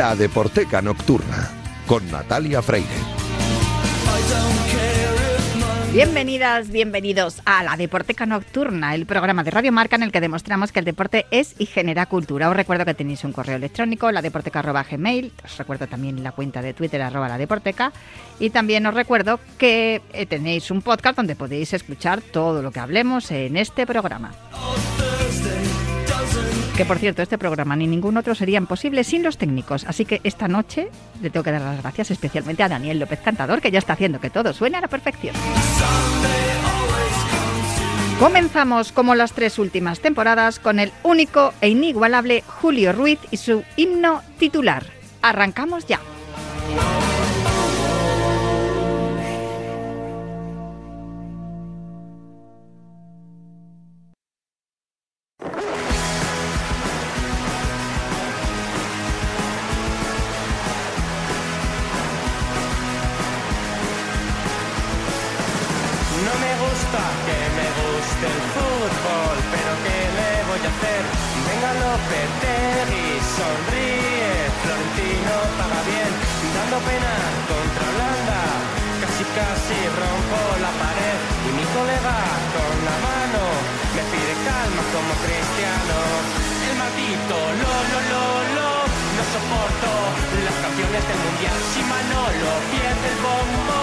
[0.00, 1.50] La Deporteca Nocturna
[1.86, 2.88] con Natalia Freire.
[5.92, 10.72] Bienvenidas, bienvenidos a la Deporteca Nocturna, el programa de Radio Marca en el que demostramos
[10.72, 12.48] que el deporte es y genera cultura.
[12.48, 17.02] Os recuerdo que tenéis un correo electrónico, ladeporteca.gmail, os recuerdo también la cuenta de Twitter,
[17.02, 17.92] arroba la Deporteca,
[18.38, 22.80] y también os recuerdo que eh, tenéis un podcast donde podéis escuchar todo lo que
[22.80, 24.30] hablemos en este programa.
[26.80, 29.84] Que por cierto, este programa ni ningún otro serían posibles sin los técnicos.
[29.84, 30.88] Así que esta noche
[31.20, 34.18] le tengo que dar las gracias especialmente a Daniel López Cantador, que ya está haciendo
[34.18, 35.34] que todo suene a la perfección.
[38.18, 43.62] Comenzamos como las tres últimas temporadas con el único e inigualable Julio Ruiz y su
[43.76, 44.86] himno titular.
[45.20, 46.00] Arrancamos ya.
[84.70, 85.96] Calma como cristiano.
[86.70, 88.70] El maldito lo lo lo lo,
[89.16, 89.90] no soporto
[90.44, 93.80] las canciones del mundial, si Manolo pierde el bombo.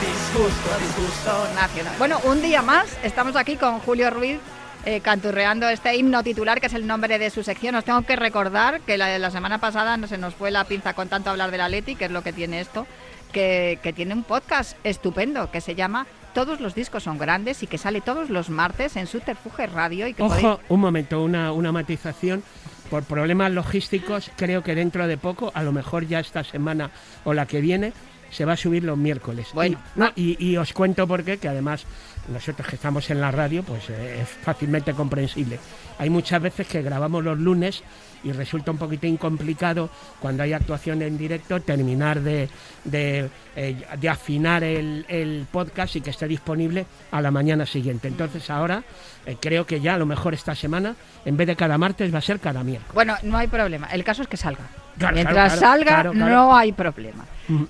[0.00, 1.94] Disgusto, disgusto, Nacional.
[1.98, 4.38] Bueno, un día más estamos aquí con Julio Ruiz
[4.86, 7.74] eh, canturreando este himno titular que es el nombre de su sección.
[7.74, 10.94] Os tengo que recordar que la, la semana pasada no se nos fue la pinza
[10.94, 12.86] con tanto hablar del Atleti, que es lo que tiene esto,
[13.32, 17.66] que, que tiene un podcast estupendo que se llama Todos los discos son grandes y
[17.66, 21.52] que sale todos los martes en Subterfuge Radio y que podéis- Ojo, un momento, una,
[21.52, 22.42] una matización.
[22.90, 26.90] Por problemas logísticos, creo que dentro de poco, a lo mejor ya esta semana
[27.22, 27.92] o la que viene,
[28.30, 29.48] se va a subir los miércoles.
[29.54, 31.84] Bueno, y, no, y, y os cuento por qué, que además
[32.28, 35.60] nosotros que estamos en la radio, pues eh, es fácilmente comprensible.
[35.98, 37.82] Hay muchas veces que grabamos los lunes
[38.24, 42.48] y resulta un poquitín complicado cuando hay actuación en directo terminar de,
[42.84, 48.08] de, eh, de afinar el, el podcast y que esté disponible a la mañana siguiente.
[48.08, 48.82] Entonces ahora
[49.26, 50.94] eh, creo que ya a lo mejor esta semana,
[51.24, 52.94] en vez de cada martes, va a ser cada miércoles.
[52.94, 53.88] Bueno, no hay problema.
[53.88, 54.64] El caso es que salga.
[54.98, 56.14] Claro, Mientras claro, salga, claro.
[56.14, 57.24] no hay problema.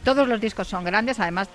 [0.05, 1.21] Todos los discos son grandes.
[1.21, 1.49] Además,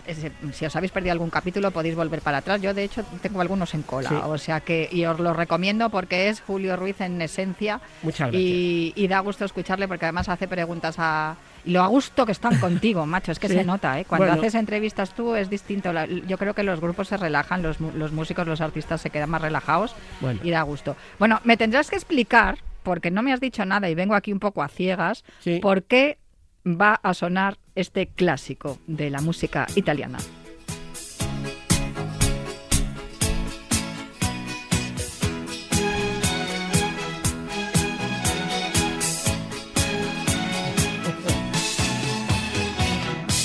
[0.53, 2.61] si os habéis perdido algún capítulo, podéis volver para atrás.
[2.61, 4.09] Yo, de hecho, tengo algunos en cola.
[4.09, 4.15] Sí.
[4.23, 7.79] O sea que, y os lo recomiendo porque es Julio Ruiz en esencia.
[8.03, 8.41] Muchas gracias.
[8.41, 11.35] Y, y da gusto escucharle porque además hace preguntas a.
[11.65, 13.31] Y lo a gusto que están contigo, macho.
[13.31, 13.55] Es que Sí.
[13.55, 14.05] se nota, ¿eh?
[14.05, 14.39] Cuando Bueno.
[14.41, 15.91] haces entrevistas tú es distinto.
[16.27, 19.41] Yo creo que los grupos se relajan, los, los músicos, los artistas se quedan más
[19.41, 20.39] relajados Bueno.
[20.43, 20.95] y da gusto.
[21.19, 24.39] Bueno, me tendrás que explicar, porque no me has dicho nada y vengo aquí un
[24.39, 25.59] poco a ciegas, Sí.
[25.59, 26.17] por qué
[26.65, 30.17] va a sonar este clásico de la música italiana.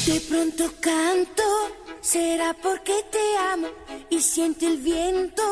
[0.06, 1.42] De pronto canto,
[2.00, 3.68] será porque te amo
[4.08, 5.42] y siento el viento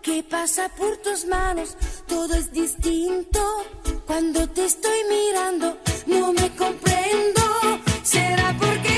[0.00, 1.76] que pasa por tus manos.
[2.06, 3.40] Todo es distinto
[4.06, 5.76] cuando te estoy mirando.
[6.06, 7.42] No me comprendo,
[8.02, 8.89] será porque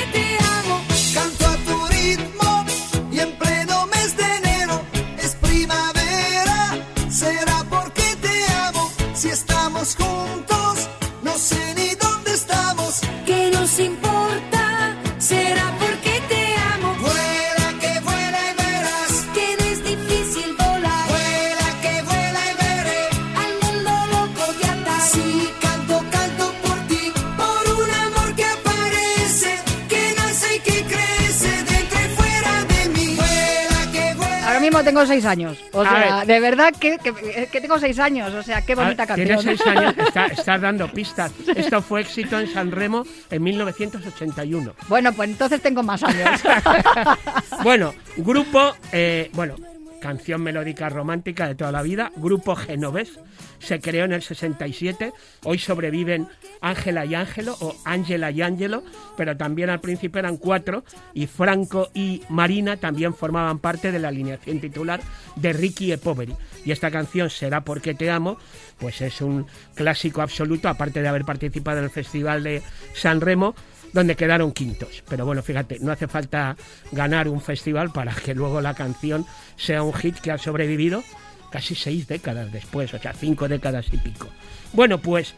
[34.82, 35.58] tengo seis años.
[35.72, 38.32] O sea, de verdad que, que- que tengo seis años.
[38.34, 39.26] O sea, qué bonita canción.
[39.26, 41.32] Tienes seis años, está- estás dando pistas.
[41.54, 44.74] Esto fue éxito en San Remo en 1981.
[44.88, 46.40] Bueno, pues entonces tengo más años.
[47.62, 49.54] Bueno, grupo, eh, bueno,
[50.02, 53.20] canción melódica romántica de toda la vida, grupo Genovés,
[53.60, 55.12] se creó en el 67,
[55.44, 56.26] hoy sobreviven
[56.60, 58.82] Ángela y Ángelo, o Ángela y Ángelo,
[59.16, 60.84] pero también al principio eran cuatro,
[61.14, 65.00] y Franco y Marina también formaban parte de la alineación titular
[65.36, 66.34] de Ricky e Poveri.
[66.64, 68.38] Y esta canción, Será porque te amo,
[68.78, 72.62] pues es un clásico absoluto, aparte de haber participado en el Festival de
[72.94, 73.54] San Remo,
[73.92, 75.02] donde quedaron quintos.
[75.08, 76.56] Pero bueno, fíjate, no hace falta
[76.92, 81.02] ganar un festival para que luego la canción sea un hit que ha sobrevivido
[81.50, 84.28] casi seis décadas después, o sea, cinco décadas y pico.
[84.72, 85.34] Bueno, pues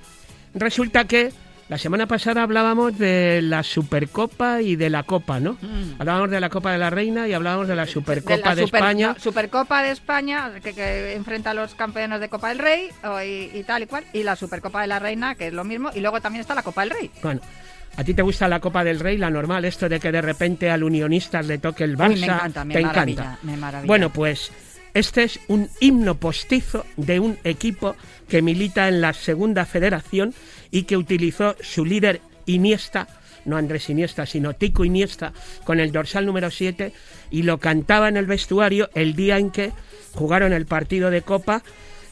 [0.54, 1.32] resulta que
[1.66, 5.56] La semana pasada hablábamos de la Supercopa y de la Copa, ¿no?
[5.98, 8.36] Hablábamos de la Copa de la Reina y hablábamos de la Supercopa Mm.
[8.36, 9.14] de de, la Super- España.
[9.16, 13.18] no, Supercopa de España, que, que enfrenta a los campeones de Copa del Rey o-
[13.22, 15.90] y, y tal y cual, y la Supercopa de la Reina, que es lo mismo,
[15.94, 17.10] y luego también está la Copa del Rey.
[17.22, 17.40] Bueno,
[17.96, 20.70] ¿a ti te gusta la Copa del Rey, la normal, esto de que de repente
[20.70, 22.14] al unionista le toque el Barça?
[22.14, 23.38] Uy, me encanta, me te maravilla, encanta.
[23.42, 23.86] me maravilla.
[23.86, 24.50] Bueno, pues
[24.94, 27.96] este es un himno postizo de un equipo
[28.28, 30.34] que milita en la Segunda Federación
[30.70, 33.08] y que utilizó su líder Iniesta,
[33.44, 35.32] no Andrés Iniesta, sino Tico Iniesta,
[35.64, 36.92] con el dorsal número 7
[37.30, 39.72] y lo cantaba en el vestuario el día en que
[40.12, 41.62] jugaron el partido de Copa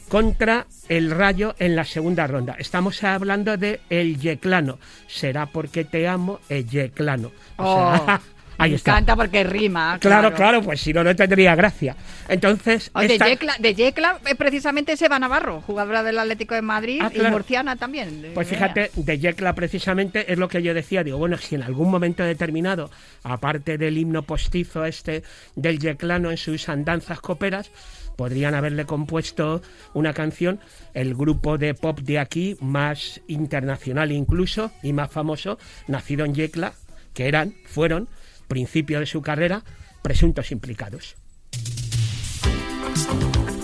[0.09, 2.55] contra el Rayo en la segunda ronda.
[2.59, 4.79] Estamos hablando de el Yeclano.
[5.07, 7.31] Será porque te amo, el Yeclano.
[7.57, 8.21] O sea,
[8.63, 8.91] ahí me está.
[8.91, 9.97] encanta porque rima.
[9.99, 11.95] Claro, claro, pues si no, no tendría gracia.
[12.27, 13.25] Entonces, Oye, esta-
[13.59, 18.31] de Yecla, eh, precisamente Seba Navarro, jugadora del Atlético de Madrid Ah, y murciana también.
[18.33, 21.03] Pues fíjate, de Yecla precisamente es lo que yo decía.
[21.03, 22.89] Digo, bueno, si en algún momento determinado,
[23.23, 25.23] aparte del himno postizo este
[25.55, 27.71] del Yeclano en sus andanzas coperas,
[28.15, 29.61] podrían haberle compuesto
[29.93, 30.59] una canción,
[30.93, 35.57] el grupo de pop de aquí, más internacional incluso y más famoso,
[35.87, 36.73] nacido en Yecla,
[37.13, 38.07] que eran, fueron,
[38.47, 39.63] principio de su carrera,
[40.01, 41.15] presuntos implicados.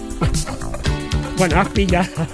[1.40, 2.28] Bueno, has pillado.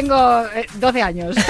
[0.00, 1.36] Tengo eh, 12 años.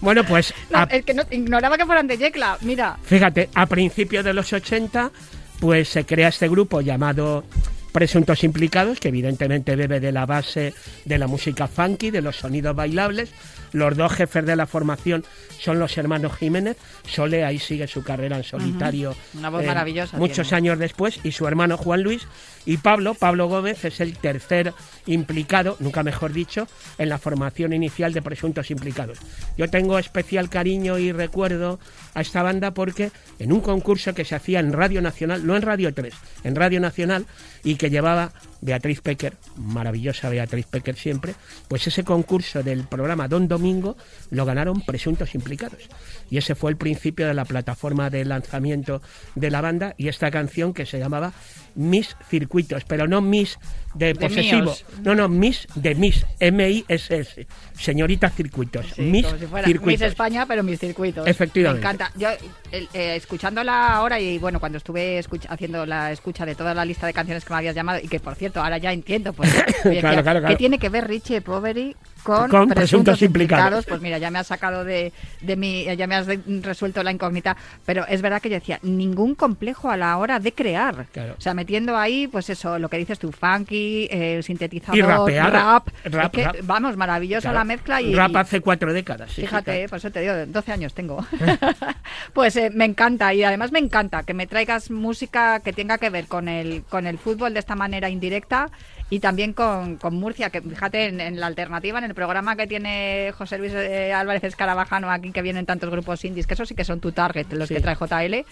[0.00, 2.56] Bueno, pues No, a- es que no, ignoraba que fueran de Yecla.
[2.60, 5.10] Mira, Fíjate, a principios de los 80,
[5.58, 7.42] pues se crea este grupo llamado
[7.90, 10.72] Presuntos Implicados, que evidentemente bebe de la base
[11.04, 13.30] de la música funky, de los sonidos bailables.
[13.72, 15.24] Los dos jefes de la formación
[15.60, 16.76] son los hermanos Jiménez.
[17.06, 19.14] Sole ahí sigue su carrera en solitario.
[19.34, 20.56] Una voz maravillosa Muchos tiene.
[20.70, 21.20] años después.
[21.22, 22.26] Y su hermano Juan Luis.
[22.66, 24.74] Y Pablo, Pablo Gómez, es el tercer
[25.06, 29.18] implicado, nunca mejor dicho, en la formación inicial de Presuntos Implicados.
[29.56, 31.80] Yo tengo especial cariño y recuerdo
[32.14, 35.62] a esta banda porque en un concurso que se hacía en Radio Nacional, no en
[35.62, 36.12] Radio 3,
[36.44, 37.26] en Radio Nacional,
[37.64, 41.34] y que llevaba Beatriz Pecker, maravillosa Beatriz Pecker siempre,
[41.68, 43.96] pues ese concurso del programa Don Domingo
[44.30, 45.88] lo ganaron Presuntos Implicados.
[46.30, 49.00] Y ese fue el principio de la plataforma de lanzamiento
[49.34, 51.32] de la banda y esta canción que se llamaba
[51.78, 53.56] Mis Circuitos, pero no Miss
[53.94, 59.66] de posesivo, no, no, Miss de Miss, M-I-S-S, señorita Circuitos, sí, Miss como si fuera
[59.66, 60.02] Circuitos.
[60.08, 61.26] España, pero mis circuitos.
[61.26, 61.84] Efectivamente.
[61.86, 62.12] Me encanta.
[62.18, 62.28] Yo,
[62.72, 67.12] eh, escuchándola ahora y bueno, cuando estuve haciendo la escucha de toda la lista de
[67.12, 69.50] canciones que me habías llamado, y que por cierto, ahora ya entiendo, pues,
[69.82, 70.48] Claro, ¿qué- claro, claro.
[70.48, 73.86] ¿qué tiene que ver Richie Poveri con, Con presuntos implicados?
[73.86, 77.10] Pues mira, ya me has sacado de, de mi, ya me has de- resuelto la
[77.12, 77.56] incógnita,
[77.86, 81.06] pero es verdad que yo decía, ningún complejo a la hora de crear.
[81.12, 81.34] Claro.
[81.38, 85.52] O sea, metiendo ahí, pues eso, lo que dices tú, funky, eh, sintetizador, Y rapear.
[85.52, 86.56] rap, Rap, Es que, rap.
[86.62, 87.58] vamos, maravillosa Claro.
[87.58, 88.14] la mezcla y...
[88.14, 89.28] Rap hace cuatro décadas.
[89.28, 89.88] sí, sí, Fíjate, claro.
[89.90, 91.26] por eso te digo, 12 años tengo.
[92.32, 96.08] pues eh, me encanta y además me encanta que me traigas música que tenga que
[96.08, 98.70] ver con el, con el fútbol de esta manera indirecta
[99.10, 102.66] y también con, con Murcia, que fíjate en, en la alternativa, en el programa que
[102.66, 106.74] tiene José Luis eh, Álvarez Escarabajano aquí, que vienen tantos grupos indies, que eso sí
[106.74, 107.74] que son tu target, los Sí.
[107.74, 108.44] que trae JL.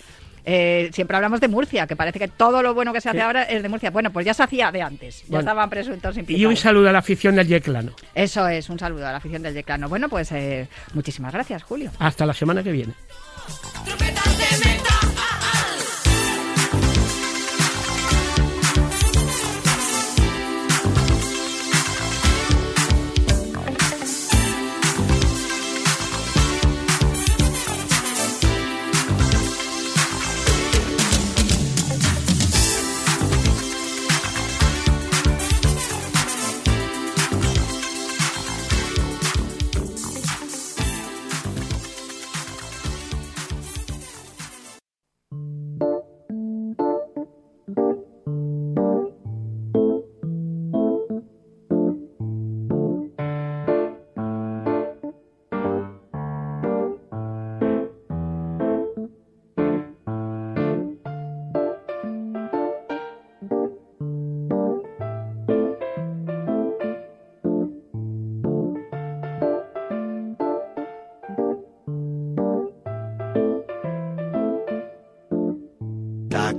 [0.46, 3.42] Eh, siempre hablamos de Murcia, que parece que todo lo bueno que se hace ahora
[3.42, 3.90] es de Murcia.
[3.90, 5.40] Bueno, pues ya se hacía de antes, ya Bueno.
[5.40, 6.50] estaban presuntos Y implicados.
[6.50, 7.92] un saludo a la afición del Yeclano.
[8.14, 9.88] Eso es, un saludo a la afición del Yeclano.
[9.88, 11.90] Bueno, pues eh, muchísimas gracias, Julio.
[11.98, 12.94] Hasta la semana que viene.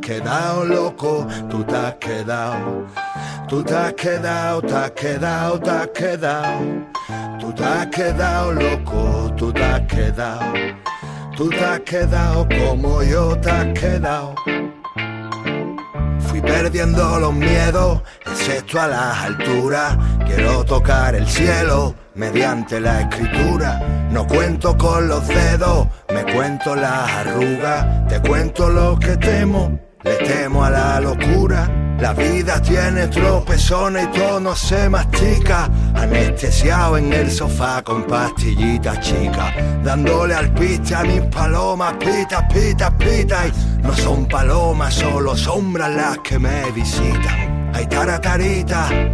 [0.07, 2.85] Quedado loco, tú te has quedado.
[3.49, 6.59] Tú te has quedado, te has quedado, te has quedado.
[7.41, 10.53] Tú te has quedado loco, tú te has quedado.
[11.35, 14.33] Tú te has quedado como yo te has quedado.
[16.19, 19.97] Fui perdiendo los miedos, excepto a las alturas.
[20.25, 24.07] Quiero tocar el cielo mediante la escritura.
[24.09, 28.07] No cuento con los dedos, me cuento las arrugas.
[28.07, 31.69] Te cuento lo que temo, le temo a la locura.
[31.99, 35.69] La vida tiene tropezones y todo no se mastica.
[35.95, 39.53] Anestesiado en el sofá con pastillitas chicas.
[39.83, 43.47] Dándole al piste a mis palomas, pitas, pitas, pitas.
[43.47, 47.46] Y no son palomas, solo sombras las que me visitan.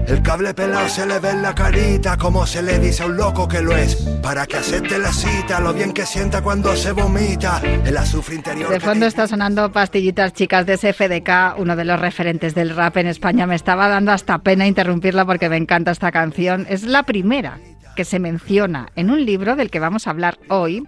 [0.07, 3.17] El cable pelado se le ve en la carita, como se le dice a un
[3.17, 6.91] loco que lo es, para que acepte la cita, lo bien que sienta cuando se
[6.91, 8.69] vomita, el azufre interior.
[8.69, 13.07] De fondo está sonando Pastillitas Chicas de SFDK, uno de los referentes del rap en
[13.07, 13.47] España.
[13.47, 16.65] Me estaba dando hasta pena interrumpirla porque me encanta esta canción.
[16.69, 17.59] Es la primera
[17.95, 20.83] que se menciona en un libro del que vamos a hablar hoy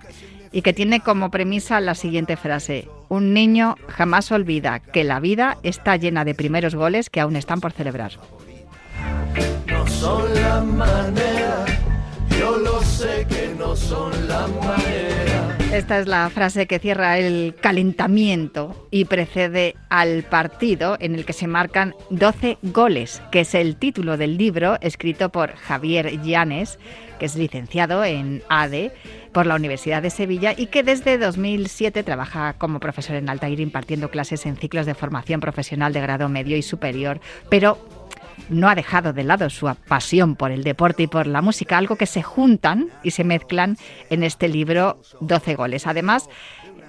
[0.56, 2.88] y que tiene como premisa la siguiente frase.
[3.10, 7.60] Un niño jamás olvida que la vida está llena de primeros goles que aún están
[7.60, 8.14] por celebrar.
[9.68, 11.66] No son la manera,
[12.40, 15.58] yo lo sé que no son la manera.
[15.72, 21.34] Esta es la frase que cierra el calentamiento y precede al partido en el que
[21.34, 26.80] se marcan 12 goles, que es el título del libro escrito por Javier Llanes,
[27.20, 28.92] que es licenciado en ADE
[29.34, 34.10] por la Universidad de Sevilla y que desde 2007 trabaja como profesor en Altair impartiendo
[34.10, 38.05] clases en ciclos de formación profesional de grado medio y superior, pero
[38.50, 41.96] no ha dejado de lado su pasión por el deporte y por la música, algo
[41.96, 43.78] que se juntan y se mezclan
[44.10, 45.88] en este libro 12 goles.
[45.88, 46.30] Además,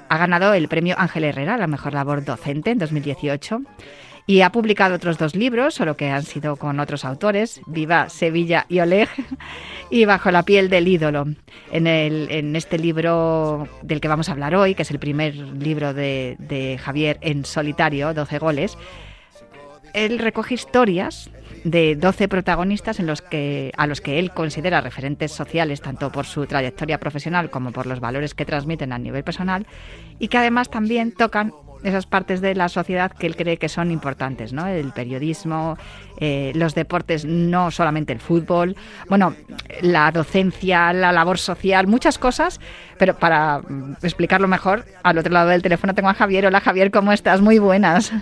[0.09, 3.63] ha ganado el premio Ángel Herrera a la mejor labor docente en 2018
[4.27, 8.67] y ha publicado otros dos libros, solo que han sido con otros autores, Viva Sevilla
[8.69, 9.09] y Oleg,
[9.91, 11.27] y Bajo la piel del ídolo.
[11.71, 16.37] En, este libro del que vamos a hablar hoy, que es el primer libro de,
[16.41, 18.77] de Javier en solitario, 12 goles,
[19.97, 21.31] él recoge historias
[21.65, 26.27] de 12 protagonistas en los que, a los que él considera referentes sociales, tanto por
[26.27, 29.67] su trayectoria profesional como por los valores que transmiten a nivel personal,
[30.19, 33.91] y que además también tocan esas partes de la sociedad que él cree que son
[33.91, 34.67] importantes, ¿no?
[34.67, 35.79] El periodismo,
[36.19, 38.77] eh, los deportes, no solamente el fútbol,
[39.09, 39.35] bueno,
[39.81, 42.61] la docencia, la labor social, muchas cosas,
[42.99, 46.47] pero para mm, explicarlo mejor, al otro lado del teléfono tengo a Javier.
[46.47, 47.41] Hola Javier, ¿cómo estás?
[47.41, 48.13] Muy buenas.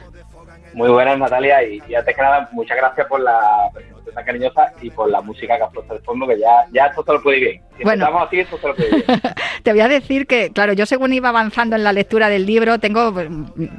[0.75, 4.73] Muy buenas, Natalia, y, y antes que nada, muchas gracias por la presentación tan cariñosa
[4.83, 7.23] y por la música que has puesto de fondo, que ya, ya esto se lo
[7.23, 7.63] puede ir bien.
[7.79, 8.05] Si Bueno.
[8.05, 9.21] empezamos así, esto se lo puede ir bien.
[9.63, 12.79] Te voy a decir que, claro, yo según iba avanzando en la lectura del libro,
[12.79, 13.13] tengo,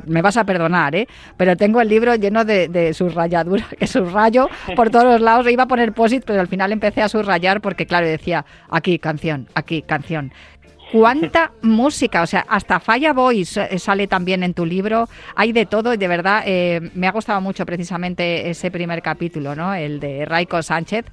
[0.08, 1.08] me vas a perdonar, ¿eh?
[1.38, 5.48] pero tengo el libro lleno de, de subrayaduras, que subrayo por todos los lados.
[5.50, 9.48] Iba a poner posit, pero al final empecé a subrayar porque, claro, decía aquí canción,
[9.54, 10.34] aquí canción.
[10.96, 12.22] ¿Cuánta música?
[12.22, 15.10] O sea, hasta Falla Boys eh, sale también en tu libro.
[15.36, 19.56] Hay de todo y de verdad eh, me ha gustado mucho precisamente ese primer capítulo,
[19.56, 19.74] ¿no?
[19.74, 21.06] El de Raiko Sánchez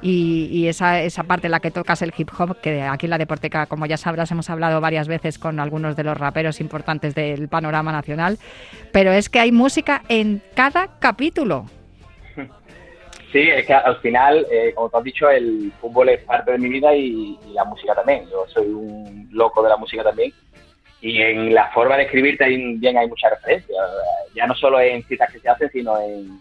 [0.00, 3.10] y, y esa, esa parte en la que tocas el hip hop, que aquí en
[3.10, 7.14] la Deporteca, como ya sabrás, hemos hablado varias veces con algunos de los raperos importantes
[7.14, 8.38] del panorama nacional.
[8.90, 11.66] Pero es que hay música en cada capítulo.
[13.36, 16.58] Sí, es que al final, eh, como tú has dicho, el fútbol es parte de
[16.58, 18.26] mi vida y, y la música también.
[18.30, 20.32] Yo soy un loco de la música también.
[21.02, 23.78] Y en la forma de escribir también hay muchas referencias.
[24.34, 26.40] Ya no solo en citas que se hacen, sino en...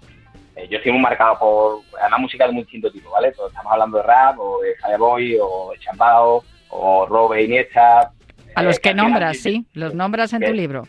[0.55, 3.33] eh, yo estoy muy marcado por además música de muy distinto tipo, ¿vale?
[3.33, 8.09] Pues estamos hablando de rap, o de Fireboy, o de Chambao, o Robe Iniesta.
[8.55, 10.83] A los Eh, que nombras, sí- los nombras en tu libro.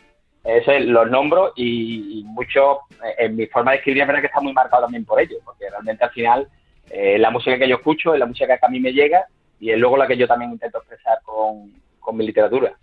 [0.46, 4.20] Eso es, los nombro y, y mucho eh, en mi forma de escribir es verdad
[4.20, 6.48] que está muy marcado también por ello, porque realmente al final
[6.90, 9.26] eh, la música que yo escucho es la música que a mí me llega
[9.58, 12.76] y es luego la que yo también intento expresar con, con mi literatura.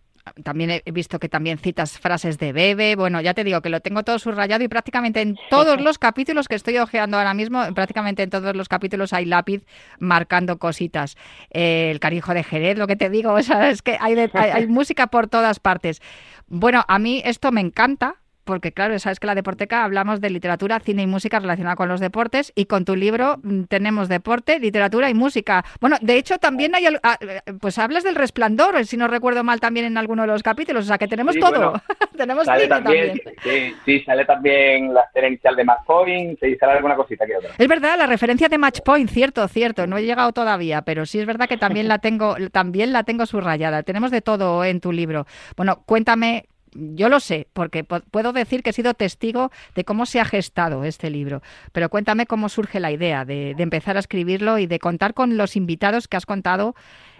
[0.44, 2.96] También he visto que también citas frases de Bebe.
[2.96, 6.48] Bueno, ya te digo que lo tengo todo subrayado y prácticamente en todos los capítulos
[6.48, 9.66] que estoy hojeando ahora mismo, prácticamente en todos los capítulos hay lápiz
[10.00, 11.18] marcando cositas.
[11.50, 14.32] Eh, el carijo de Jerez, lo que te digo, o sea, es que hay, de-
[14.34, 16.02] hay, hay música por todas partes.
[16.48, 18.16] Bueno, a mí esto me encanta.
[18.44, 21.88] Porque claro, sabes que en la Deporteca hablamos de literatura, cine y música relacionada con
[21.88, 25.64] los deportes y con tu libro mm, tenemos deporte, literatura y música.
[25.80, 29.86] Bueno, de hecho también hay, eh, pues hablas del resplandor, si no recuerdo mal también
[29.86, 31.52] en alguno de los capítulos, o sea que tenemos Sí, todo.
[31.52, 31.74] bueno,
[32.18, 33.36] tenemos Sale cine también, también.
[33.44, 37.38] Sí, sí, sale también la escena inicial de Matt Point, sí, sale alguna cosita que
[37.38, 37.52] otra.
[37.58, 41.20] Es verdad, la referencia de Match Point, cierto, cierto, no he llegado todavía, pero sí
[41.20, 43.84] es verdad que también la tengo, también la tengo subrayada.
[43.84, 45.26] Tenemos de todo en tu libro.
[45.56, 50.06] Bueno, cuéntame yo lo sé, porque po- puedo decir que he sido testigo de cómo
[50.06, 51.42] se ha gestado este libro.
[51.72, 55.38] Pero cuéntame cómo surge la idea de, de empezar a escribirlo y de contar con
[55.38, 56.76] los invitados que has contado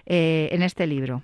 [0.06, 1.22] eh, en este libro.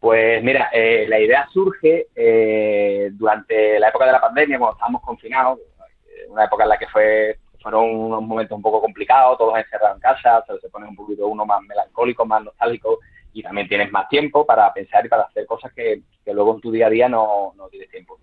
[0.00, 5.02] Pues mira, eh, la idea surge eh, durante la época de la pandemia, cuando estábamos
[5.02, 9.56] confinados, eh, una época en la que fue fueron unos momentos un poco complicados, todos
[9.56, 12.98] encerrados en casa, se, se pone un poquito uno más melancólico, más nostálgico,
[13.32, 16.60] y también tienes más tiempo para pensar y para hacer cosas que, que luego en
[16.60, 18.18] tu día a día no, no tienes tiempo.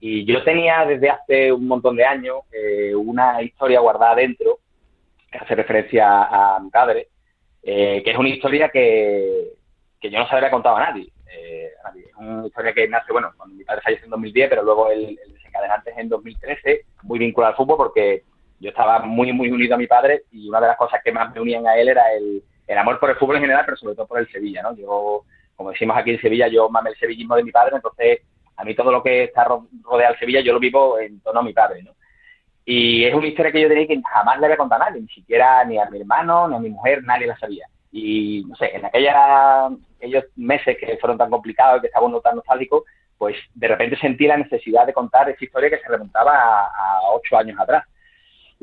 [0.00, 4.58] Y yo tenía desde hace un montón de años eh, una historia guardada dentro,
[5.30, 7.08] que hace referencia a mi padre,
[7.62, 9.52] eh, que es una historia que,
[10.00, 11.08] que yo no se había contado a nadie.
[11.32, 12.04] eh, a nadie.
[12.04, 15.18] Es una historia que nace, bueno, cuando mi padre falleció en 2010, pero luego el,
[15.24, 18.22] el desencadenante es en 2013, muy vinculado al fútbol porque
[18.60, 21.34] yo estaba muy, muy unido a mi padre y una de las cosas que más
[21.34, 23.94] me unían a él era el, el amor por el fútbol en general, pero sobre
[23.94, 24.74] todo por el Sevilla, ¿no?
[24.76, 25.22] Yo,
[25.56, 28.20] como decimos aquí en Sevilla, yo mamé el sevillismo de mi padre, entonces
[28.56, 31.40] a mí todo lo que está ro- rodeado al Sevilla yo lo vivo en torno
[31.40, 31.92] a mi padre, ¿no?
[32.64, 35.08] Y es una historia que yo tenía que jamás le había contado a nadie, ni
[35.08, 37.66] siquiera ni a mi hermano, ni a mi mujer, nadie la sabía.
[37.92, 39.66] Y no sé, en aquella,
[39.98, 42.84] aquellos meses que fueron tan complicados y que estaba uno tan nostálgico,
[43.18, 47.36] pues de repente sentí la necesidad de contar esa historia que se remontaba a ocho
[47.36, 47.84] años atrás.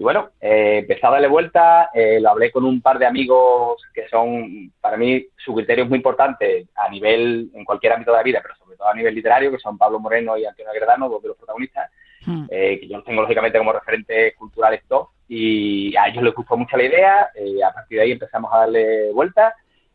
[0.02, 3.80] Y bueno, eh, empecé a darle vuelta, eh, lo hablé con un par de amigos
[3.94, 8.18] que son, para mí, su criterio es muy importante a nivel, en cualquier ámbito de
[8.18, 11.08] la vida, pero sobre todo a nivel literario, que son Pablo Moreno y Antonio Agredano,
[11.08, 11.92] dos de los protagonistas,
[12.26, 12.46] Hmm.
[12.50, 16.58] eh, que yo los tengo lógicamente como referentes culturales top, y a ellos les gustó
[16.58, 19.54] mucho la idea, eh, a partir de ahí empezamos a darle vuelta,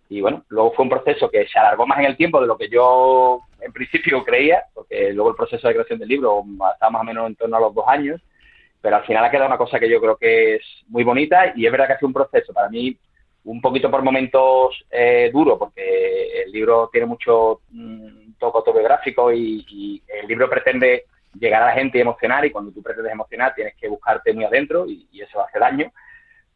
[0.09, 2.57] y bueno, luego fue un proceso que se alargó más en el tiempo de lo
[2.57, 7.03] que yo en principio creía, porque luego el proceso de creación del libro está más
[7.03, 8.21] o menos en torno a los dos años,
[8.87, 11.67] pero al final ha quedado una cosa que yo creo que es muy bonita y
[11.67, 12.97] es verdad que ha sido un proceso para mí
[13.43, 20.01] un poquito por momentos eh, duro, porque el libro tiene mucho mm, toque autobiográfico y,
[20.07, 23.75] el libro pretende llegar a la gente y emocionar y cuando tú pretendes emocionar tienes
[23.75, 25.91] que buscarte muy adentro y, y eso hace daño,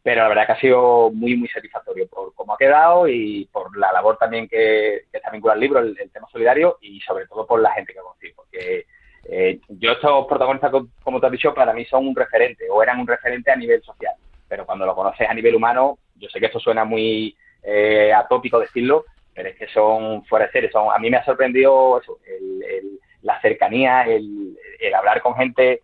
[0.01, 3.77] pero la verdad que ha sido muy, muy satisfactorio por cómo ha quedado y por
[3.77, 7.45] la labor también que, que está vinculada al libro, el, tema solidario y sobre todo
[7.45, 8.85] por la gente que conocí, porque
[9.25, 12.81] eh, yo estos protagonistas, co- como te has dicho, para mí son un referente o
[12.81, 14.13] eran un referente a nivel social,
[14.47, 18.59] pero cuando lo conoces a nivel humano, yo sé que esto suena muy eh, atópico
[18.59, 22.17] decirlo, pero es que son fuera de serie, son, a mí me ha sorprendido eso,
[22.27, 24.57] el- la cercanía, el,
[24.95, 25.83] hablar con gente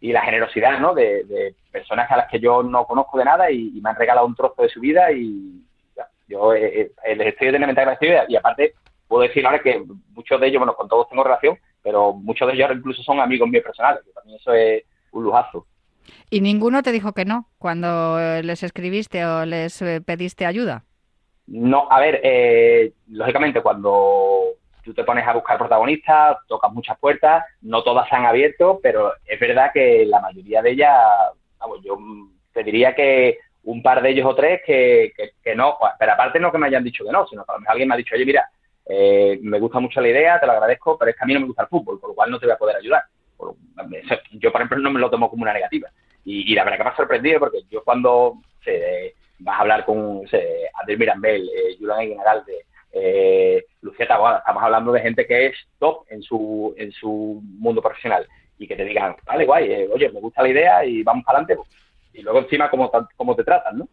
[0.00, 0.92] y la generosidad, ¿no?
[0.94, 4.26] De, personas a las que yo no conozco de nada y, y me han regalado
[4.26, 5.60] un trozo de su vida y
[5.96, 8.74] ya, yo eh, eh, les estoy eternamente agradecido y aparte
[9.08, 12.54] puedo decir ahora que muchos de ellos, bueno, con todos tengo relación, pero muchos de
[12.54, 15.66] ellos incluso son amigos míos personales, que también eso es un lujazo.
[16.30, 20.84] ¿Y ninguno te dijo que no cuando eh, les escribiste o les eh, pediste ayuda?
[21.46, 24.44] No, a ver, eh, lógicamente cuando
[24.82, 29.12] tú te pones a buscar protagonistas, tocas muchas puertas, no todas se han abierto, pero
[29.26, 30.98] es verdad que la mayoría de ellas,
[31.58, 31.98] vamos, yo
[32.52, 36.40] te diría que un par de ellos o tres que, que, que no, pero aparte
[36.40, 37.98] no que me hayan dicho que no, sino que a lo mejor alguien me ha
[37.98, 38.48] dicho, oye, mira,
[38.86, 41.40] eh, me gusta mucho la idea, te lo agradezco, pero es que a mí no
[41.40, 43.04] me gusta el fútbol, por lo cual no te voy a poder ayudar.
[44.32, 45.88] Yo, por ejemplo, no me lo tomo como una negativa.
[46.24, 50.26] Y, la verdad que me ha sorprendido porque yo cuando se, vas a hablar con
[50.28, 55.56] sé, Adel Mirambel, eh, Julián Guinaralde, eh, Lucía Taboada, estamos hablando de gente que es
[55.78, 58.26] top en su, en su mundo profesional
[58.58, 61.40] y que te digan, vale, guay, eh, oye, me gusta la idea y vamos para
[61.40, 61.62] adelante.
[62.14, 63.88] Y luego encima cómo, cómo te tratan, ¿no?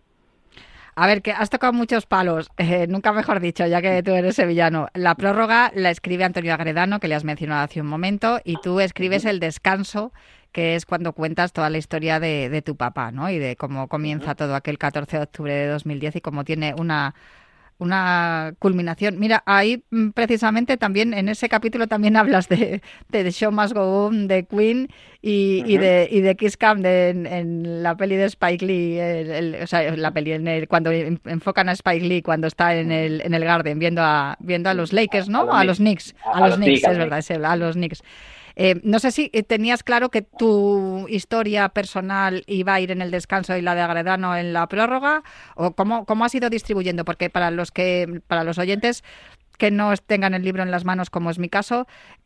[0.95, 4.35] A ver, que has tocado muchos palos, eh, nunca mejor dicho, ya que tú eres
[4.35, 4.87] sevillano.
[4.93, 8.79] La prórroga la escribe Antonio Agredano, que le has mencionado hace un momento, y tú
[8.79, 10.11] escribes el descanso,
[10.51, 13.29] que es cuando cuentas toda la historia de, de tu papá, ¿no?
[13.29, 17.15] Y de cómo comienza todo aquel 14 de octubre de 2010 y cómo tiene una
[17.81, 19.19] una culminación.
[19.19, 23.73] Mira, ahí mm, precisamente también en ese capítulo también hablas de, de The Show Must
[23.73, 24.87] Go On, de Queen
[25.21, 28.97] y, y de, y de Kiss Cam de- en, en la peli de Spike Lee,
[28.99, 32.75] el- el- o sea, la peli en el- cuando en- enfocan a SpikeLee cuando está
[32.75, 35.45] en el, en el Garden viendo a, viendo a los Lakers, ¿no?
[35.53, 38.03] A los Knicks, a, los Knicks, es verdad, a los Knicks.
[38.55, 43.01] Eh, no sé si eh, tenías claro que tu historia personal iba a ir en
[43.01, 45.23] el descanso y la de Agredano en la prórroga,
[45.55, 49.03] o cómo, cómo has ido distribuyendo, porque para los que, para los oyentes
[49.57, 51.85] que no tengan el libro en las manos, como es mi caso,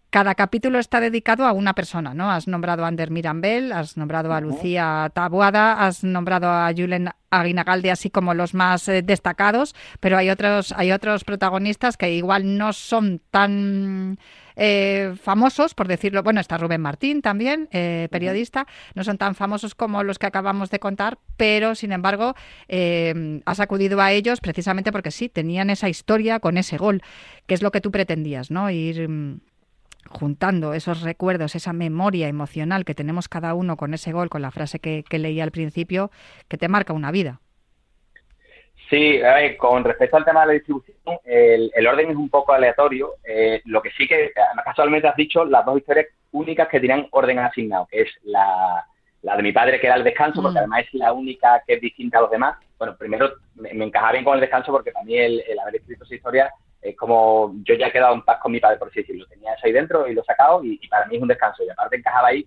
[0.10, 2.32] cada capítulo está dedicado a una persona, ¿no?
[2.32, 7.92] Has nombrado a Ander Mirambel, has nombrado a Lucía Tabuada, has nombrado a Julen Aguinagalde,
[7.92, 12.72] así como los más eh, destacados, pero hay otros, hay otros protagonistas que igual no
[12.72, 14.18] son tan
[14.56, 16.24] eh, famosos, por decirlo.
[16.24, 20.70] Bueno, está Rubén Martín también, eh, periodista, no son tan famosos como los que acabamos
[20.70, 22.36] de contar, pero sin embargo
[22.68, 27.02] eh, has acudido a ellos precisamente porque sí, tenían esa historia con ese gol,
[27.48, 28.70] que es lo que tú pretendías, ¿no?
[28.70, 29.08] Ir.
[29.08, 29.40] mm,
[30.08, 34.52] juntando esos recuerdos, esa memoria emocional que tenemos cada uno con ese gol, con la
[34.52, 36.12] frase que, que leí al principio,
[36.48, 37.42] que te marca una vida.
[38.90, 42.30] Sí, a ver, con respecto al tema de la distribución, el, el orden es un
[42.30, 43.14] poco aleatorio.
[43.24, 47.08] Eh, lo que sí que, además, casualmente has dicho, las dos historias únicas que tenían
[47.12, 48.86] orden asignado, que es la,
[49.24, 50.60] la de mi padre, que era el descanso, porque Mm.
[50.60, 52.58] además es la única que es distinta a los demás.
[52.78, 55.78] Bueno, primero me, me encajaba bien con el descanso porque para mí el, el haber
[55.78, 58.90] escrito esa historia es como yo ya he quedado en paz con mi padre, por
[58.90, 59.26] así decirlo.
[59.26, 61.64] Tenía eso ahí dentro y lo he sacado y, y para mí es un descanso.
[61.64, 62.46] Y aparte encajaba ahí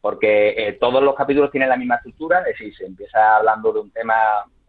[0.00, 3.80] porque eh, todos los capítulos tienen la misma estructura, es decir, se empieza hablando de
[3.80, 4.14] un tema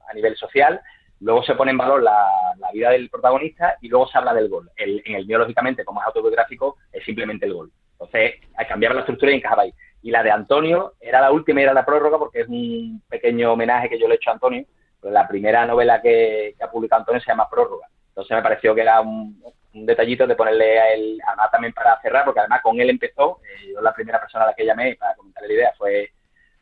[0.10, 0.82] a nivel social,
[1.20, 4.50] luego se pone en valor la, la vida del protagonista y luego se habla del
[4.50, 4.70] gol.
[4.76, 7.72] El- en el mío, lógicamente, como es autobiográfico, es simplemente el gol.
[7.94, 9.74] Entonces, al cambiar la estructura y encajaba ahí.
[10.02, 13.54] Y la de Antonio era la última y era la prórroga porque es un pequeño
[13.54, 14.66] homenaje que yo le he hecho a Antonio.
[15.00, 17.88] Pero la primera novela que, ha publicado Antonio se llama Prórroga.
[18.10, 19.42] Entonces me pareció que era un,
[19.74, 23.40] un detallito de ponerle a él, además también para cerrar, porque además con él empezó,
[23.44, 26.12] eh, yo la primera persona a la que llamé para comentarle la idea fue,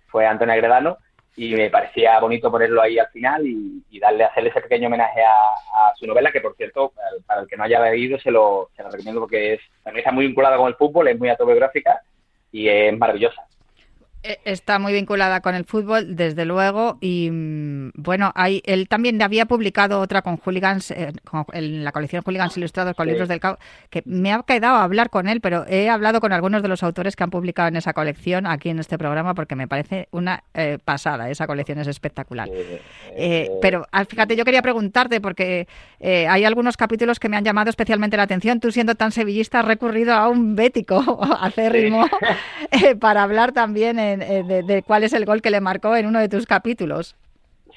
[0.07, 0.97] fue Antonio Agredano,
[1.39, 5.87] y me parecía bonito ponerlo ahí al final y, darle, hacerle ese pequeño homenaje a,
[5.87, 6.91] a su novela, que por cierto,
[7.25, 10.11] para el que no haya leído, se lo, se lo recomiendo porque es, también está
[10.11, 12.01] muy vinculada con el fútbol, es muy autobiográfica
[12.51, 13.41] y es maravillosa.
[14.21, 19.21] Eh, Está muy vinculada con el fútbol, desde luego, y mm, bueno, hay, él también
[19.21, 23.11] había publicado otra con Hooligans, eh, con- en la colección Hooligans Ilustrados con Sí.
[23.11, 23.57] libros del CAO,
[23.89, 26.83] que me ha quedado a hablar con él, pero he hablado con algunos de los
[26.83, 30.43] autores que han publicado en esa colección aquí en este programa porque me parece una
[30.53, 32.49] eh, pasada, esa colección es espectacular.
[32.49, 35.67] Eh, Eh, eh, pero ah, fíjate, yo quería preguntarte, porque
[36.01, 38.59] hay algunos capítulos que me han llamado especialmente la atención.
[38.59, 42.05] Tú, siendo tan sevillista, has recurrido a un bético acérrimo
[42.71, 46.05] eh, para hablar también en- eh, de, cuál es el gol que le marcó en
[46.07, 47.15] uno de tus capítulos.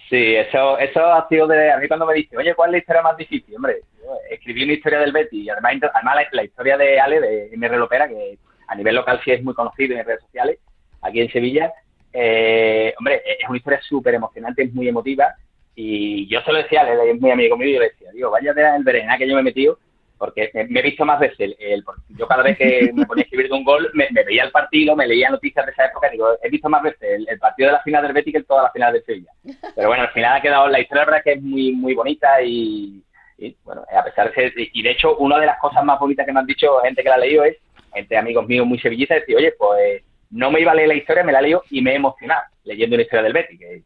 [0.08, 1.70] Sí, eso, eso ha sido de.
[1.72, 3.54] A mí cuando me dice, oye, ¿cuál es la historia más difícil?
[3.56, 7.20] Hombre, yo escribí una historia del Betty y además, además la, la historia de Ale,
[7.20, 10.58] de MR Lopera, que a nivel local sí es muy conocido en redes sociales,
[11.02, 11.72] aquí en Sevilla.
[12.12, 15.34] eh, hombre, es una historia súper emocionante, es muy emotiva.
[15.74, 18.52] Y yo se lo decía, es muy amigo mío, y yo le decía, digo, vaya
[18.52, 19.78] de berenjena que yo me he metido,
[20.22, 21.40] porque me, me he visto más veces.
[21.40, 24.22] El, el- yo cada vez que me ponía a escribir de un gol, me, me
[24.22, 27.28] veía el partido, me leía noticias de esa época, digo, he visto más veces el,
[27.28, 29.32] el partido de la final del Betis que todas las finales de Sevilla.
[29.74, 32.40] Pero bueno, al final ha quedado, la historia la verdad que es muy, muy bonita
[32.40, 33.02] y,
[33.38, 36.24] y, bueno, a pesar de ser, y de hecho, una de las cosas más bonitas
[36.24, 37.56] que me han dicho gente que la ha leído es,
[37.92, 41.24] gente, amigos míos muy sevillistas, decir, oye, pues no me iba a leer la historia,
[41.24, 43.58] me la he leído y me he emocionado leyendo una historia del Betis.
[43.58, 43.82] Que,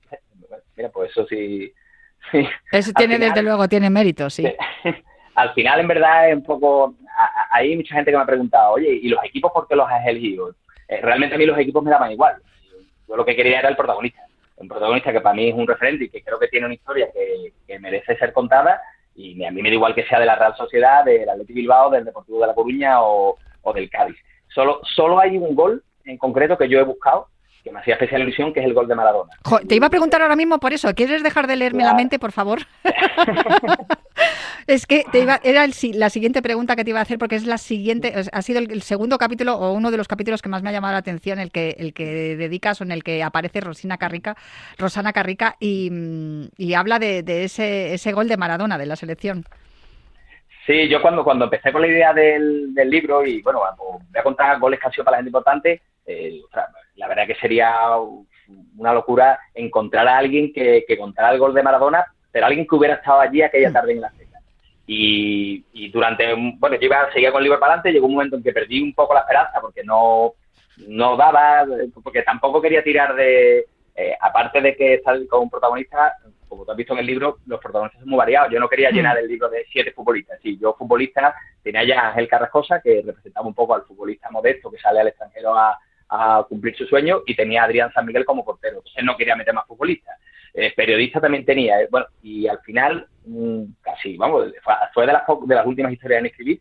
[0.77, 1.73] mira, pues eso sí.
[2.31, 2.47] sí.
[2.71, 4.45] Eso tiene, final- desde luego, tiene mérito, sí.
[5.37, 6.95] al final, en verdad, es un poco.
[7.17, 9.89] a- Hay mucha gente que me ha preguntado, oye, ¿y los equipos por qué los
[9.91, 10.51] has elegido?
[10.89, 12.37] Eh, realmente a mí los equipos me daban igual.
[13.09, 14.21] Yo lo que quería era el protagonista.
[14.57, 17.09] Un protagonista que para mí es un referente y que creo que tiene una historia
[17.13, 18.81] que, que merece ser contada.
[19.15, 21.91] Y a mí me da igual que sea de la Real Sociedad, del Atlético Bilbao,
[21.91, 24.17] del Deportivo de La Coruña o, o del Cádiz.
[24.49, 27.29] Solo, solo hay un gol en concreto que yo he buscado
[27.65, 29.33] que me hacía especial ilusión, que es el gol de Maradona.
[29.45, 30.95] Jo, te iba a preguntar ahora mismo por eso.
[30.95, 32.61] ¿Quieres dejar de leerme la mente, por favor?
[34.67, 37.37] es que te iba, era el la siguiente pregunta que te iba a hacer porque
[37.37, 40.49] es la siguiente, ha sido el, el segundo capítulo o uno de los capítulos que
[40.49, 43.23] más me ha llamado la atención, el que el que dedicas o en el que
[43.23, 44.37] aparece Rosina Carrica,
[44.79, 48.97] Rosana Carrica y, mm, y habla de, de ese, ese gol de Maradona de la
[48.97, 49.45] selección.
[50.67, 54.23] Sí, yo cuando, cuando empecé con la idea del, del libro y bueno, voy a
[54.25, 56.41] contar goles que han sido para la gente importante, eh,
[56.97, 57.73] la verdad que sería
[58.77, 62.75] una locura encontrar a alguien que, que contara el gol de Maradona, pero alguien que
[62.75, 64.13] hubiera estado allí aquella tarde en la.
[64.87, 68.15] Y, y durante, un- bueno, yo iba, seguía con el libro para adelante, llegó un
[68.15, 70.35] momento en que perdí un poco la esperanza porque no,
[70.87, 71.67] no daba,
[72.05, 76.15] porque tampoco quería tirar de, eh, aparte de que estar con un protagonista,
[76.49, 78.53] como tú has visto en el libro, los protagonistas son muy variados.
[78.53, 80.39] Yo no quería llenar el libro de siete futbolistas.
[80.41, 84.71] Sí, yo futbolista tenía ya a Ángel Carrascosa, que representaba un poco al futbolista modesto
[84.71, 85.77] que sale al extranjero a,
[86.09, 88.77] a cumplir su sueño, y tenía a Adrián San Miguel como portero.
[88.77, 90.17] Entonces no quería meter más futbolistas.
[90.59, 91.83] Eh, periodista también tenía.
[91.83, 94.47] eh, bueno, y al final, mm, casi, vamos,
[94.95, 96.61] fue, de, las, de las últimas historias en escribir.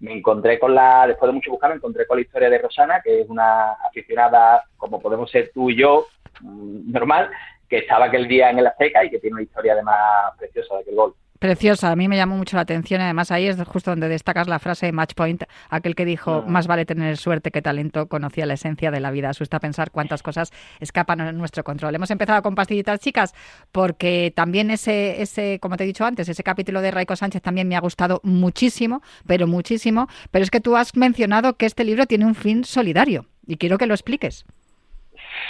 [0.00, 3.00] Me encontré con la, después de mucho buscar, me encontré con la historia de Rosana,
[3.02, 6.06] que es una aficionada, como podemos ser tú y yo,
[6.40, 7.30] mm, normal,
[7.68, 9.96] que estaba aquel día en el Azteca y que tiene una historia además
[10.36, 11.14] preciosa de aquel gol.
[11.38, 13.00] Preciosa, a mí me llamó mucho la atención.
[13.00, 16.42] Además, ahí es justo donde destacas la frase de Match Point, aquel que dijo.
[16.46, 19.30] Más vale tener suerte que talento, conocía la esencia de la vida.
[19.30, 21.94] Asusta pensar cuántas cosas escapan a nuestro control.
[21.94, 23.34] Hemos empezado con pastillitas chicas,
[23.72, 27.68] porque también ese, ese, como te he dicho antes, ese capítulo de Raico Sánchez también
[27.68, 30.08] me ha gustado muchísimo, pero muchísimo.
[30.30, 33.78] Pero es que tú has mencionado que este libro tiene un fin solidario y quiero
[33.78, 34.44] que lo expliques.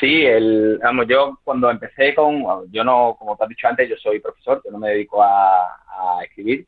[0.01, 3.97] Sí, el, vamos, yo cuando empecé con, yo no, como te has dicho antes, yo
[3.97, 5.83] soy profesor, yo no me dedico a,
[6.23, 6.67] escribir,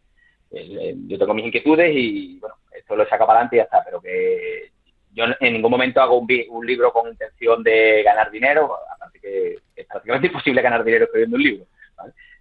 [0.51, 4.01] yo tengo mis inquietudes y bueno, esto lo saca para adelante y ya está, pero
[4.01, 4.71] que
[5.13, 9.59] yo en ningún momento hago un, un libro con intención de ganar dinero, aparte que
[9.77, 11.67] es prácticamente imposible ganar dinero escribiendo un libro.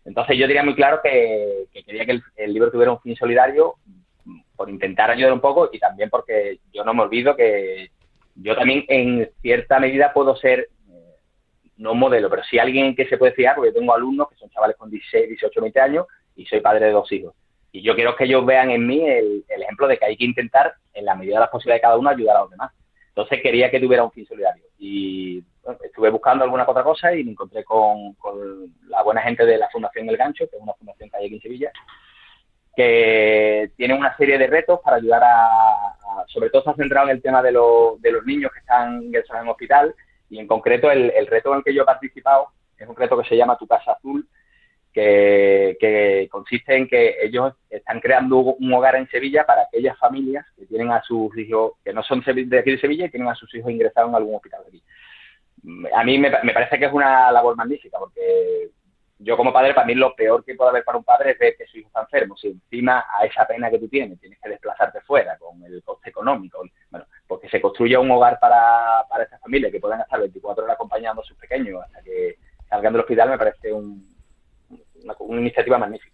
[0.06, 3.76] Entonces yo diría muy claro que, que quería que el, libro tuviera un fin solidario
[4.56, 7.92] por intentar ayudar un poco y también porque yo no me olvido que
[8.42, 11.16] yo también en cierta medida puedo ser, eh,
[11.78, 14.78] no modelo, pero sí alguien que se puede fiar, porque tengo alumnos que son chavales
[14.78, 17.34] con 16, 18, 20 años y soy padre de dos hijos.
[17.72, 20.74] Y yo quiero que ellos vean en mí el, ejemplo de que hay que intentar,
[20.94, 22.72] en la medida de las posibilidades de cada uno, ayudar a los demás.
[23.10, 24.64] Entonces quería que tuviera un fin solidario.
[24.78, 25.44] Y
[25.84, 29.70] estuve buscando alguna otra cosa y me encontré con, con la buena gente de la
[29.70, 31.72] Fundación El Gancho, que es una fundación que hay aquí en Sevilla,
[32.76, 35.97] que tiene una serie de retos para ayudar a-
[36.28, 39.44] sobre todo está centrado en el tema de, los- de los niños que están ingresados
[39.44, 39.96] en hospital
[40.30, 43.18] y en concreto el, el reto en el que yo he participado es un reto
[43.18, 44.28] que se llama Tu Casa Azul,
[44.94, 50.46] que, que consiste en que ellos están creando un hogar en Sevilla para aquellas familias
[50.56, 53.36] que tienen a sus hijos, que no son de aquí de Sevilla y tienen a
[53.36, 54.84] sus hijos ingresados en algún hospital de aquí.
[55.94, 58.70] A mí me parece que es una labor magnífica, porque
[59.20, 61.56] yo como padre, para mí lo peor que puede haber para un padre es ver
[61.58, 62.38] que su hijo está enfermo.
[62.38, 66.10] Si encima a esa pena que tú tienes tienes que desplazarte fuera con el coste
[66.10, 70.64] económico, bueno, porque se construya un hogar para, para esta familia que puedan estar 24
[70.64, 72.36] horas acompañando a sus pequeños hasta que
[72.70, 74.16] salgan del hospital me parece un-
[75.04, 76.14] una, una iniciativa magnífica.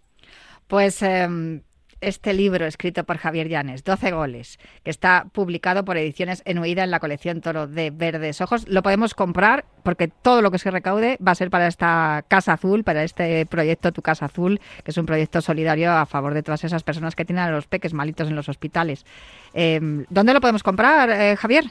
[0.66, 1.62] Pues em,
[2.08, 6.84] este libro escrito por Javier Llanes, 12 goles, que está publicado por Ediciones en Huida
[6.84, 10.70] en la colección Toro de Verdes Ojos, lo podemos comprar porque todo lo que se
[10.70, 14.90] recaude va a ser para esta Casa Azul, para este proyecto Tu Casa Azul, que
[14.90, 17.94] es un proyecto solidario a favor de todas esas personas que tienen a los peques
[17.94, 19.04] malitos en los hospitales.
[19.52, 21.64] Em, ¿Dónde lo podemos comprar, eh, Javier?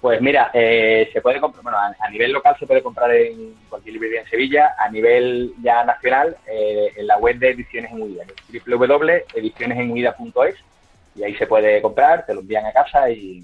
[0.00, 3.94] Pues mira, eh, se puede comprar, bueno, a, nivel local se puede comprar en cualquier
[3.94, 8.24] librería en Sevilla, a nivel ya nacional, eh, en la web de Ediciones en Huida,
[8.66, 10.54] www.edicionesenhuida.es,
[11.16, 13.38] y ahí se puede comprar, te lo envían a casa y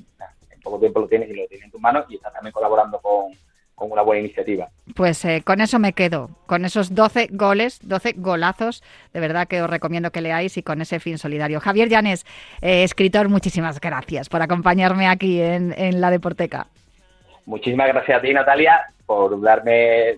[0.51, 3.01] en poco tiempo lo tienes y lo tienes en tus manos y estás también colaborando
[3.01, 3.33] con,
[3.75, 4.69] con una buena iniciativa.
[4.95, 8.83] Pues eh, con eso me quedo, con esos 12 goles, 12 golazos,
[9.13, 11.61] de verdad que os recomiendo que leáis y con ese fin solidario.
[11.61, 12.25] Javier Llanes,
[12.63, 16.69] eh, escritor, muchísimas gracias por acompañarme aquí en, en la Deporteca.
[17.47, 20.17] Muchísimas gracias a ti, Natalia, por darme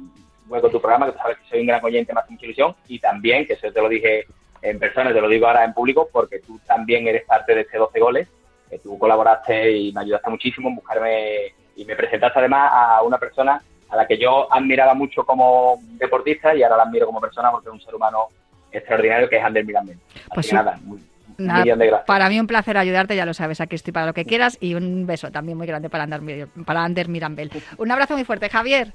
[0.49, 2.75] hueco tu programa, que tú sabes que soy un gran oyente, me hace mucha ilusión,
[2.88, 4.27] y también, que eso te lo dije
[4.62, 7.79] en persona, te lo digo ahora en público, porque tú también eres parte de este
[7.79, 8.29] 12 goles,
[8.71, 13.19] que tú colaboraste y me ayudaste muchísimo en buscarme, y me presentaste además a una
[13.19, 17.51] persona a la que yo admiraba mucho como deportista y ahora la admiro como persona
[17.53, 18.27] porque es un ser humano
[18.73, 19.97] extraordinario que es Ander Mirambel.
[20.15, 20.55] Así Pues que sí.
[20.57, 20.99] nada, muy,
[21.39, 22.07] un Nada, millón de gracias.
[22.07, 24.75] para mí un placer ayudarte, ya lo sabes, aquí estoy para lo que quieras y
[24.75, 27.51] un beso también muy grande para Ander, para Ander Mirambel.
[27.79, 28.93] Un abrazo muy fuerte, Javier.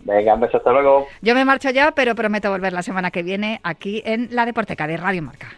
[0.00, 1.06] Venga, un beso, hasta luego.
[1.22, 4.86] Yo me marcho ya, pero prometo volver la semana que viene aquí en la Deporteca
[4.86, 5.48] de Radio Marca.